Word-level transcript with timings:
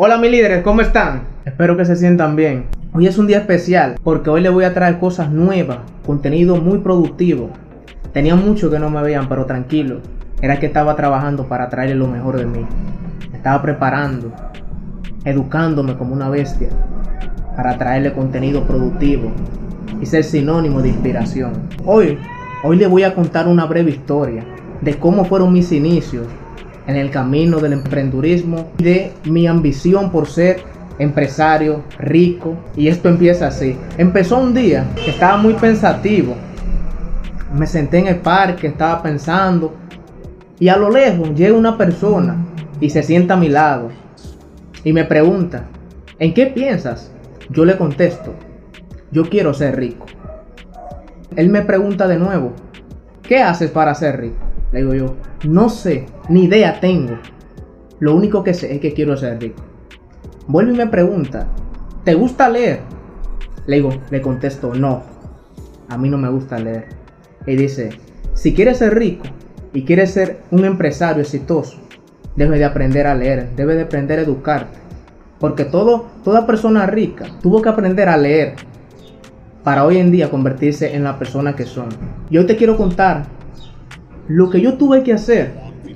Hola 0.00 0.16
mis 0.16 0.30
líderes, 0.30 0.62
¿cómo 0.62 0.80
están? 0.80 1.22
Espero 1.44 1.76
que 1.76 1.84
se 1.84 1.96
sientan 1.96 2.36
bien. 2.36 2.66
Hoy 2.92 3.08
es 3.08 3.18
un 3.18 3.26
día 3.26 3.38
especial 3.38 3.96
porque 4.04 4.30
hoy 4.30 4.40
les 4.40 4.52
voy 4.52 4.62
a 4.62 4.72
traer 4.72 5.00
cosas 5.00 5.28
nuevas, 5.28 5.78
contenido 6.06 6.54
muy 6.54 6.78
productivo. 6.78 7.50
Tenía 8.12 8.36
mucho 8.36 8.70
que 8.70 8.78
no 8.78 8.90
me 8.90 9.02
veían, 9.02 9.28
pero 9.28 9.44
tranquilo. 9.44 9.98
Era 10.40 10.60
que 10.60 10.66
estaba 10.66 10.94
trabajando 10.94 11.48
para 11.48 11.68
traerles 11.68 11.96
lo 11.96 12.06
mejor 12.06 12.36
de 12.36 12.46
mí. 12.46 12.64
Estaba 13.34 13.60
preparando, 13.60 14.32
educándome 15.24 15.96
como 15.96 16.14
una 16.14 16.28
bestia 16.28 16.68
para 17.56 17.76
traerle 17.76 18.12
contenido 18.12 18.68
productivo 18.68 19.32
y 20.00 20.06
ser 20.06 20.22
sinónimo 20.22 20.80
de 20.80 20.90
inspiración. 20.90 21.54
Hoy, 21.84 22.20
hoy 22.62 22.76
les 22.76 22.88
voy 22.88 23.02
a 23.02 23.16
contar 23.16 23.48
una 23.48 23.66
breve 23.66 23.90
historia 23.90 24.44
de 24.80 24.96
cómo 24.96 25.24
fueron 25.24 25.52
mis 25.52 25.72
inicios 25.72 26.28
en 26.88 26.96
el 26.96 27.10
camino 27.10 27.60
del 27.60 27.74
emprendurismo 27.74 28.70
y 28.78 28.82
de 28.82 29.12
mi 29.24 29.46
ambición 29.46 30.10
por 30.10 30.26
ser 30.26 30.62
empresario, 30.98 31.84
rico. 31.98 32.56
Y 32.76 32.88
esto 32.88 33.10
empieza 33.10 33.46
así. 33.46 33.76
Empezó 33.98 34.38
un 34.38 34.54
día 34.54 34.86
que 34.96 35.10
estaba 35.10 35.36
muy 35.36 35.52
pensativo. 35.52 36.34
Me 37.54 37.66
senté 37.66 37.98
en 37.98 38.06
el 38.08 38.16
parque, 38.16 38.66
estaba 38.66 39.02
pensando. 39.02 39.76
Y 40.58 40.68
a 40.68 40.78
lo 40.78 40.90
lejos 40.90 41.34
llega 41.34 41.56
una 41.56 41.76
persona 41.76 42.36
y 42.80 42.88
se 42.88 43.02
sienta 43.02 43.34
a 43.34 43.36
mi 43.38 43.50
lado. 43.50 43.90
Y 44.82 44.94
me 44.94 45.04
pregunta, 45.04 45.64
¿en 46.18 46.32
qué 46.32 46.46
piensas? 46.46 47.12
Yo 47.50 47.66
le 47.66 47.76
contesto, 47.76 48.34
yo 49.10 49.28
quiero 49.28 49.52
ser 49.52 49.76
rico. 49.76 50.06
Él 51.36 51.50
me 51.50 51.62
pregunta 51.62 52.08
de 52.08 52.18
nuevo, 52.18 52.52
¿qué 53.22 53.42
haces 53.42 53.70
para 53.70 53.94
ser 53.94 54.20
rico? 54.20 54.47
Le 54.72 54.80
digo 54.80 54.94
yo, 54.94 55.16
no 55.46 55.68
sé, 55.68 56.06
ni 56.28 56.44
idea 56.44 56.80
tengo. 56.80 57.18
Lo 58.00 58.14
único 58.14 58.44
que 58.44 58.54
sé 58.54 58.74
es 58.74 58.80
que 58.80 58.92
quiero 58.92 59.16
ser 59.16 59.40
rico. 59.40 59.62
Vuelve 60.46 60.72
y 60.72 60.76
me 60.76 60.86
pregunta, 60.86 61.46
¿te 62.04 62.14
gusta 62.14 62.48
leer? 62.48 62.80
Le 63.66 63.76
digo, 63.76 63.90
le 64.10 64.20
contesto, 64.20 64.74
no, 64.74 65.02
a 65.88 65.98
mí 65.98 66.08
no 66.08 66.18
me 66.18 66.30
gusta 66.30 66.58
leer. 66.58 66.86
Y 67.46 67.56
dice, 67.56 67.90
si 68.34 68.54
quieres 68.54 68.78
ser 68.78 68.94
rico 68.94 69.24
y 69.72 69.84
quieres 69.84 70.12
ser 70.12 70.40
un 70.50 70.64
empresario 70.64 71.22
exitoso, 71.22 71.78
debes 72.36 72.58
de 72.58 72.64
aprender 72.64 73.06
a 73.06 73.14
leer, 73.14 73.50
debes 73.56 73.76
de 73.76 73.82
aprender 73.82 74.18
a 74.18 74.22
educarte. 74.22 74.78
Porque 75.38 75.64
todo, 75.64 76.06
toda 76.24 76.46
persona 76.46 76.86
rica 76.86 77.26
tuvo 77.42 77.62
que 77.62 77.68
aprender 77.68 78.08
a 78.08 78.16
leer 78.16 78.54
para 79.62 79.84
hoy 79.84 79.98
en 79.98 80.10
día 80.10 80.30
convertirse 80.30 80.94
en 80.94 81.04
la 81.04 81.18
persona 81.18 81.54
que 81.54 81.64
son. 81.64 81.88
Y 82.30 82.38
hoy 82.38 82.46
te 82.46 82.56
quiero 82.56 82.76
contar 82.76 83.26
lo 84.28 84.50
que 84.50 84.60
yo 84.60 84.74
tuve 84.74 85.02
que 85.02 85.14
hacer 85.14 85.52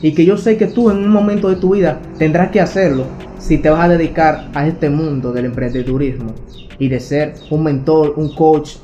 y 0.00 0.12
que 0.14 0.24
yo 0.24 0.36
sé 0.36 0.56
que 0.56 0.66
tú 0.66 0.90
en 0.90 0.98
un 0.98 1.08
momento 1.08 1.48
de 1.48 1.56
tu 1.56 1.74
vida 1.74 2.00
tendrás 2.18 2.50
que 2.50 2.60
hacerlo 2.60 3.04
si 3.38 3.58
te 3.58 3.68
vas 3.70 3.84
a 3.84 3.88
dedicar 3.88 4.48
a 4.54 4.66
este 4.66 4.88
mundo 4.88 5.32
del 5.32 5.44
emprendedurismo 5.44 6.32
y 6.78 6.88
de 6.88 7.00
ser 7.00 7.34
un 7.50 7.62
mentor, 7.62 8.14
un 8.16 8.34
coach. 8.34 8.76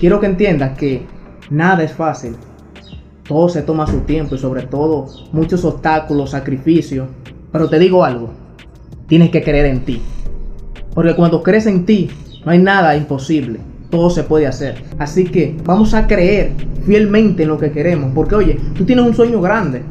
Quiero 0.00 0.18
que 0.18 0.26
entiendas 0.26 0.76
que 0.78 1.02
nada 1.50 1.84
es 1.84 1.92
fácil. 1.92 2.34
Todo 3.28 3.48
se 3.48 3.62
toma 3.62 3.86
su 3.86 4.00
tiempo 4.00 4.34
y 4.34 4.38
sobre 4.38 4.62
todo 4.62 5.06
muchos 5.32 5.64
obstáculos, 5.64 6.30
sacrificios. 6.30 7.08
Pero 7.52 7.68
te 7.68 7.78
digo 7.78 8.04
algo, 8.04 8.30
tienes 9.06 9.30
que 9.30 9.42
creer 9.42 9.66
en 9.66 9.84
ti. 9.84 10.00
Porque 10.94 11.14
cuando 11.14 11.42
crees 11.42 11.66
en 11.66 11.84
ti, 11.84 12.10
no 12.44 12.52
hay 12.52 12.58
nada 12.58 12.96
imposible 12.96 13.60
todo 13.90 14.10
se 14.10 14.22
puede 14.22 14.46
hacer. 14.46 14.82
Así 14.98 15.24
que 15.24 15.56
vamos 15.64 15.94
a 15.94 16.06
creer 16.06 16.52
fielmente 16.86 17.42
en 17.42 17.48
lo 17.48 17.58
que 17.58 17.72
queremos. 17.72 18.12
Porque 18.14 18.34
oye, 18.34 18.60
tú 18.76 18.84
tienes 18.84 19.04
un 19.04 19.14
sueño 19.14 19.40
grande, 19.40 19.82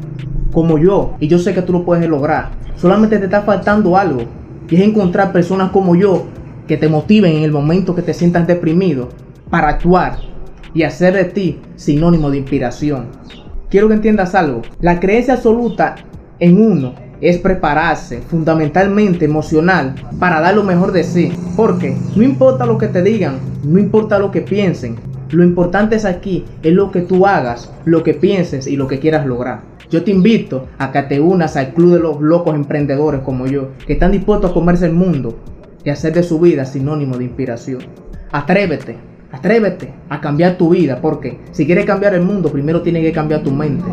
como 0.52 0.78
yo, 0.78 1.14
y 1.20 1.28
yo 1.28 1.38
sé 1.38 1.54
que 1.54 1.62
tú 1.62 1.72
lo 1.72 1.84
puedes 1.84 2.08
lograr. 2.08 2.50
Solamente 2.76 3.18
te 3.18 3.26
está 3.26 3.42
faltando 3.42 3.96
algo. 3.96 4.22
Y 4.68 4.74
es 4.74 4.80
encontrar 4.80 5.32
personas 5.32 5.70
como 5.70 5.94
yo 5.94 6.26
que 6.66 6.76
te 6.76 6.88
motiven 6.88 7.36
en 7.36 7.42
el 7.44 7.52
momento 7.52 7.94
que 7.94 8.02
te 8.02 8.14
sientas 8.14 8.46
deprimido 8.46 9.10
para 9.50 9.68
actuar 9.68 10.18
y 10.74 10.82
hacer 10.82 11.14
de 11.14 11.24
ti 11.24 11.60
sinónimo 11.76 12.30
de 12.30 12.38
inspiración. 12.38 13.06
Quiero 13.70 13.88
que 13.88 13.94
entiendas 13.94 14.34
algo. 14.34 14.62
La 14.80 14.98
creencia 14.98 15.34
absoluta 15.34 15.96
en 16.38 16.60
uno 16.60 16.94
es 17.20 17.38
prepararse 17.38 18.20
fundamentalmente 18.20 19.24
emocional 19.24 19.94
para 20.18 20.40
dar 20.40 20.54
lo 20.54 20.64
mejor 20.64 20.92
de 20.92 21.04
sí. 21.04 21.32
Porque 21.56 21.96
no 22.14 22.22
importa 22.22 22.66
lo 22.66 22.78
que 22.78 22.88
te 22.88 23.02
digan, 23.02 23.38
no 23.64 23.78
importa 23.78 24.18
lo 24.18 24.30
que 24.30 24.42
piensen, 24.42 24.96
lo 25.30 25.42
importante 25.42 25.96
es 25.96 26.04
aquí, 26.04 26.44
es 26.62 26.72
lo 26.72 26.90
que 26.90 27.00
tú 27.00 27.26
hagas, 27.26 27.72
lo 27.84 28.02
que 28.02 28.14
pienses 28.14 28.66
y 28.66 28.76
lo 28.76 28.86
que 28.86 28.98
quieras 28.98 29.26
lograr. 29.26 29.62
Yo 29.90 30.02
te 30.02 30.10
invito 30.10 30.66
a 30.78 30.90
que 30.90 31.02
te 31.02 31.20
unas 31.20 31.56
al 31.56 31.72
club 31.72 31.94
de 31.94 32.00
los 32.00 32.20
locos 32.20 32.54
emprendedores 32.54 33.20
como 33.20 33.46
yo, 33.46 33.70
que 33.86 33.94
están 33.94 34.12
dispuestos 34.12 34.50
a 34.50 34.54
comerse 34.54 34.86
el 34.86 34.92
mundo 34.92 35.38
y 35.84 35.90
hacer 35.90 36.12
de 36.12 36.22
su 36.22 36.40
vida 36.40 36.64
sinónimo 36.64 37.16
de 37.16 37.24
inspiración. 37.24 37.80
Atrévete, 38.32 38.96
atrévete 39.30 39.94
a 40.08 40.20
cambiar 40.20 40.56
tu 40.56 40.70
vida, 40.70 41.00
porque 41.00 41.38
si 41.52 41.66
quieres 41.66 41.86
cambiar 41.86 42.14
el 42.14 42.22
mundo, 42.22 42.50
primero 42.50 42.82
tienes 42.82 43.02
que 43.02 43.12
cambiar 43.12 43.42
tu 43.42 43.52
mente. 43.52 43.84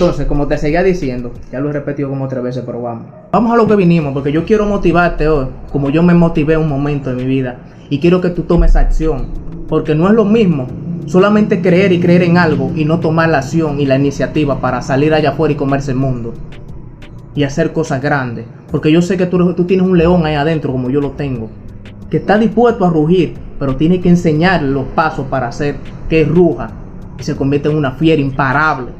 Entonces, 0.00 0.26
como 0.26 0.46
te 0.46 0.56
seguía 0.58 0.84
diciendo, 0.84 1.32
ya 1.50 1.58
lo 1.58 1.70
he 1.70 1.72
repetido 1.72 2.08
como 2.08 2.28
tres 2.28 2.40
veces, 2.40 2.62
pero 2.64 2.80
vamos. 2.80 3.06
Vamos 3.32 3.52
a 3.52 3.56
lo 3.56 3.66
que 3.66 3.74
vinimos, 3.74 4.12
porque 4.12 4.30
yo 4.30 4.44
quiero 4.44 4.64
motivarte 4.64 5.26
hoy, 5.26 5.48
como 5.72 5.90
yo 5.90 6.04
me 6.04 6.14
motivé 6.14 6.56
un 6.56 6.68
momento 6.68 7.10
de 7.10 7.16
mi 7.16 7.24
vida. 7.24 7.58
Y 7.90 7.98
quiero 7.98 8.20
que 8.20 8.30
tú 8.30 8.44
tomes 8.44 8.76
acción, 8.76 9.26
porque 9.66 9.96
no 9.96 10.06
es 10.06 10.14
lo 10.14 10.24
mismo 10.24 10.68
solamente 11.06 11.60
creer 11.60 11.90
y 11.90 11.98
creer 11.98 12.22
en 12.22 12.38
algo 12.38 12.70
y 12.76 12.84
no 12.84 13.00
tomar 13.00 13.28
la 13.28 13.38
acción 13.38 13.80
y 13.80 13.86
la 13.86 13.96
iniciativa 13.96 14.60
para 14.60 14.82
salir 14.82 15.12
allá 15.12 15.30
afuera 15.30 15.54
y 15.54 15.56
comerse 15.56 15.90
el 15.90 15.96
mundo. 15.96 16.32
Y 17.34 17.42
hacer 17.42 17.72
cosas 17.72 18.00
grandes. 18.00 18.46
Porque 18.70 18.92
yo 18.92 19.02
sé 19.02 19.16
que 19.16 19.26
tú, 19.26 19.52
tú 19.54 19.64
tienes 19.64 19.84
un 19.84 19.98
león 19.98 20.24
ahí 20.24 20.36
adentro 20.36 20.70
como 20.70 20.90
yo 20.90 21.00
lo 21.00 21.10
tengo. 21.10 21.50
Que 22.08 22.18
está 22.18 22.38
dispuesto 22.38 22.84
a 22.84 22.90
rugir, 22.90 23.34
pero 23.58 23.74
tiene 23.74 24.00
que 24.00 24.10
enseñar 24.10 24.62
los 24.62 24.84
pasos 24.94 25.26
para 25.26 25.48
hacer 25.48 25.74
que 26.08 26.24
ruja 26.24 26.70
y 27.18 27.24
se 27.24 27.34
convierta 27.34 27.68
en 27.68 27.76
una 27.76 27.90
fiera 27.90 28.22
imparable 28.22 28.92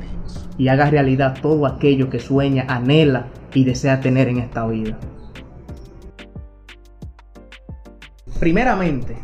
y 0.59 0.69
haga 0.69 0.91
realidad 0.91 1.39
todo 1.41 1.67
aquello 1.67 2.11
que 2.11 2.19
sueña, 2.19 2.67
anhela 2.69 3.29
y 3.55 3.65
desea 3.65 4.01
tener 4.01 4.29
en 4.29 4.39
esta 4.39 4.67
vida. 4.67 4.99
Primeramente, 8.39 9.17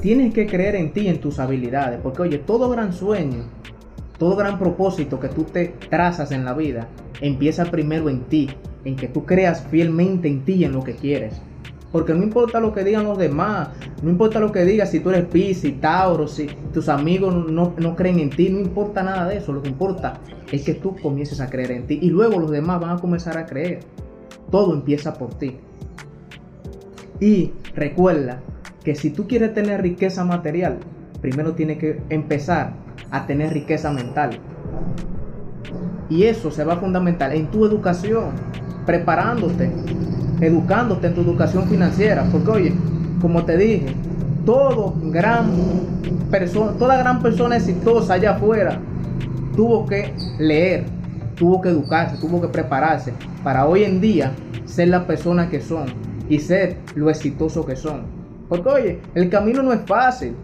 tienes 0.00 0.34
que 0.34 0.46
creer 0.46 0.74
en 0.74 0.92
ti 0.92 1.08
en 1.08 1.20
tus 1.20 1.38
habilidades, 1.38 2.00
porque 2.02 2.22
oye, 2.22 2.38
todo 2.38 2.68
gran 2.68 2.92
sueño, 2.92 3.44
todo 4.18 4.36
gran 4.36 4.58
propósito 4.58 5.18
que 5.18 5.28
tú 5.28 5.44
te 5.44 5.74
trazas 5.88 6.32
en 6.32 6.44
la 6.44 6.54
vida, 6.54 6.88
empieza 7.20 7.64
primero 7.64 8.10
en 8.10 8.20
ti, 8.24 8.50
en 8.84 8.96
que 8.96 9.08
tú 9.08 9.24
creas 9.24 9.66
fielmente 9.70 10.28
en 10.28 10.44
ti 10.44 10.54
y 10.54 10.64
en 10.64 10.72
lo 10.72 10.84
que 10.84 10.94
quieres. 10.94 11.40
Porque 11.94 12.12
no 12.12 12.24
importa 12.24 12.58
lo 12.58 12.74
que 12.74 12.82
digan 12.82 13.04
los 13.04 13.16
demás, 13.16 13.68
no 14.02 14.10
importa 14.10 14.40
lo 14.40 14.50
que 14.50 14.64
digas 14.64 14.90
si 14.90 14.98
tú 14.98 15.10
eres 15.10 15.26
Piscis, 15.26 15.80
Tauro, 15.80 16.26
si 16.26 16.46
tus 16.72 16.88
amigos 16.88 17.32
no, 17.48 17.72
no, 17.78 17.94
creen 17.94 18.18
en 18.18 18.30
ti, 18.30 18.48
no 18.50 18.58
importa 18.58 19.04
nada 19.04 19.28
de 19.28 19.36
eso. 19.36 19.52
Lo 19.52 19.62
que 19.62 19.68
importa 19.68 20.18
es 20.50 20.64
que 20.64 20.74
tú 20.74 20.96
comiences 21.00 21.40
a 21.40 21.48
creer 21.48 21.70
en 21.70 21.86
ti 21.86 22.00
y 22.02 22.10
luego 22.10 22.40
los 22.40 22.50
demás 22.50 22.80
van 22.80 22.96
a 22.96 23.00
comenzar 23.00 23.38
a 23.38 23.46
creer. 23.46 23.78
Todo 24.50 24.74
empieza 24.74 25.14
por 25.14 25.34
ti. 25.34 25.56
Y 27.20 27.52
recuerda 27.76 28.40
que 28.82 28.96
si 28.96 29.10
tú 29.10 29.28
quieres 29.28 29.54
tener 29.54 29.80
riqueza 29.80 30.24
material, 30.24 30.78
primero 31.20 31.52
tienes 31.52 31.78
que 31.78 32.02
empezar 32.08 32.72
a 33.12 33.24
tener 33.24 33.52
riqueza 33.52 33.92
mental. 33.92 34.40
Y 36.10 36.24
eso 36.24 36.50
se 36.50 36.64
va 36.64 36.72
a 36.72 36.78
fundamental 36.78 37.34
en 37.34 37.52
tu 37.52 37.64
educación, 37.64 38.30
preparándote 38.84 39.70
educándote 40.40 41.08
en 41.08 41.14
tu 41.14 41.20
educación 41.22 41.68
financiera. 41.68 42.24
Porque 42.30 42.50
oye, 42.50 42.72
como 43.20 43.44
te 43.44 43.56
dije, 43.56 43.86
todo 44.44 44.94
gran 45.04 45.50
persona, 46.30 46.72
toda 46.72 46.96
gran 46.96 47.22
persona 47.22 47.56
exitosa 47.56 48.14
allá 48.14 48.32
afuera 48.32 48.78
tuvo 49.56 49.86
que 49.86 50.12
leer, 50.38 50.84
tuvo 51.36 51.60
que 51.60 51.68
educarse, 51.68 52.16
tuvo 52.16 52.40
que 52.40 52.48
prepararse 52.48 53.12
para 53.42 53.66
hoy 53.66 53.84
en 53.84 54.00
día 54.00 54.32
ser 54.64 54.88
la 54.88 55.06
persona 55.06 55.48
que 55.48 55.60
son 55.60 55.86
y 56.28 56.38
ser 56.38 56.78
lo 56.94 57.10
exitoso 57.10 57.64
que 57.64 57.76
son. 57.76 58.02
Porque 58.48 58.68
oye, 58.68 59.00
el 59.14 59.30
camino 59.30 59.62
no 59.62 59.72
es 59.72 59.80
fácil, 59.86 60.34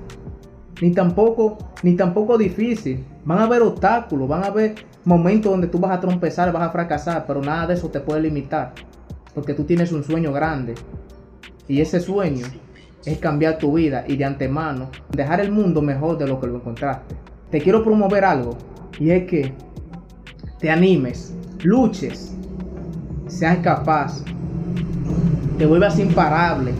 ni 0.81 0.93
tampoco, 0.93 1.59
ni 1.83 1.95
tampoco 1.95 2.39
difícil. 2.39 3.05
Van 3.25 3.39
a 3.39 3.45
haber 3.45 3.63
obstáculos, 3.63 4.29
van 4.29 4.45
a 4.45 4.47
haber 4.47 4.75
momentos 5.05 5.51
donde 5.51 5.67
tú 5.67 5.79
vas 5.79 5.93
a 5.93 6.01
trompezar, 6.01 6.53
vas 6.53 6.63
a 6.63 6.71
fracasar, 6.71 7.25
pero 7.27 7.41
nada 7.43 7.67
de 7.67 7.75
eso 7.75 7.89
te 7.89 8.01
puede 8.01 8.23
limitar. 8.23 8.73
Porque 9.35 9.55
tú 9.55 9.65
tienes 9.65 9.93
un 9.93 10.05
sueño 10.05 10.33
grande. 10.33 10.75
Y 11.69 11.81
ese 11.81 12.01
sueño 12.01 12.47
es 13.05 13.19
cambiar 13.19 13.59
tu 13.59 13.75
vida 13.75 14.05
y 14.07 14.17
de 14.17 14.25
antemano 14.25 14.91
dejar 15.11 15.41
el 15.41 15.53
mundo 15.53 15.81
mejor 15.83 16.19
de 16.19 16.27
lo 16.27 16.41
que 16.41 16.47
lo 16.47 16.57
encontraste. 16.57 17.15
Te 17.51 17.61
quiero 17.61 17.83
promover 17.85 18.25
algo. 18.25 18.57
Y 18.99 19.11
es 19.11 19.27
que 19.27 19.55
te 20.59 20.71
animes, 20.71 21.33
luches, 21.63 22.35
seas 23.29 23.59
capaz, 23.59 24.23
te 25.57 25.67
vuelvas 25.67 25.99
imparable. 25.99 26.73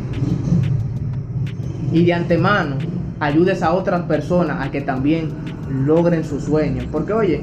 Y 1.93 2.05
de 2.05 2.13
antemano 2.13 2.77
ayudes 3.21 3.63
a 3.63 3.73
otras 3.73 4.03
personas 4.03 4.67
a 4.67 4.71
que 4.71 4.81
también 4.81 5.31
logren 5.71 6.25
sus 6.25 6.45
sueños. 6.45 6.87
Porque 6.91 7.13
oye, 7.13 7.43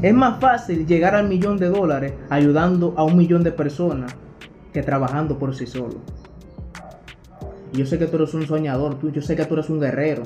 es 0.00 0.14
más 0.14 0.38
fácil 0.40 0.86
llegar 0.86 1.14
al 1.16 1.28
millón 1.28 1.56
de 1.56 1.68
dólares 1.68 2.12
ayudando 2.30 2.94
a 2.96 3.02
un 3.02 3.16
millón 3.16 3.42
de 3.42 3.50
personas 3.50 4.14
que 4.72 4.82
trabajando 4.82 5.38
por 5.38 5.54
sí 5.56 5.66
solo. 5.66 5.96
Yo 7.72 7.84
sé 7.84 7.98
que 7.98 8.06
tú 8.06 8.16
eres 8.16 8.32
un 8.34 8.46
soñador, 8.46 8.98
tú, 8.98 9.10
yo 9.10 9.20
sé 9.20 9.34
que 9.34 9.44
tú 9.44 9.54
eres 9.54 9.68
un 9.68 9.80
guerrero. 9.80 10.22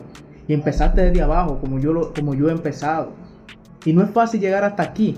Y 0.47 0.55
empezaste 0.55 1.03
desde 1.03 1.23
abajo, 1.23 1.59
como 1.59 1.79
yo, 1.79 2.13
como 2.15 2.35
yo 2.35 2.49
he 2.49 2.53
empezado. 2.53 3.13
Y 3.85 3.93
no 3.93 4.03
es 4.03 4.11
fácil 4.11 4.41
llegar 4.41 4.65
hasta 4.65 4.83
aquí. 4.83 5.17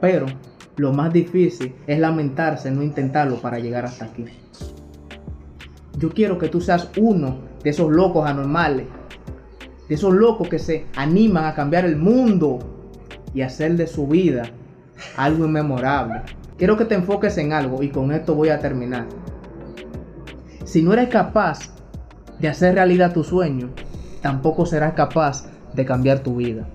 Pero 0.00 0.26
lo 0.76 0.92
más 0.92 1.12
difícil 1.12 1.74
es 1.86 1.98
lamentarse, 1.98 2.70
no 2.70 2.82
intentarlo 2.82 3.36
para 3.36 3.58
llegar 3.58 3.84
hasta 3.84 4.06
aquí. 4.06 4.24
Yo 5.98 6.10
quiero 6.10 6.38
que 6.38 6.48
tú 6.48 6.60
seas 6.60 6.90
uno 6.96 7.38
de 7.62 7.70
esos 7.70 7.92
locos 7.92 8.26
anormales. 8.26 8.86
De 9.88 9.94
esos 9.94 10.14
locos 10.14 10.48
que 10.48 10.58
se 10.58 10.86
animan 10.96 11.44
a 11.44 11.54
cambiar 11.54 11.84
el 11.84 11.96
mundo 11.96 12.74
y 13.34 13.42
hacer 13.42 13.76
de 13.76 13.86
su 13.86 14.06
vida 14.06 14.44
algo 15.16 15.44
inmemorable. 15.44 16.22
Quiero 16.56 16.76
que 16.76 16.84
te 16.84 16.94
enfoques 16.94 17.36
en 17.38 17.52
algo 17.52 17.82
y 17.82 17.90
con 17.90 18.12
esto 18.12 18.34
voy 18.34 18.48
a 18.48 18.60
terminar. 18.60 19.06
Si 20.64 20.82
no 20.82 20.92
eres 20.92 21.08
capaz 21.08 21.74
de 22.38 22.48
hacer 22.48 22.74
realidad 22.74 23.12
tu 23.12 23.24
sueño, 23.24 23.70
tampoco 24.22 24.64
serás 24.64 24.94
capaz 24.94 25.46
de 25.74 25.84
cambiar 25.84 26.20
tu 26.20 26.36
vida. 26.36 26.66